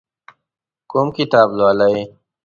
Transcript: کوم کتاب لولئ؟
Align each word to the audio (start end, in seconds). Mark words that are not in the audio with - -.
کوم 0.91 1.07
کتاب 1.17 1.47
لولئ؟ 1.57 1.97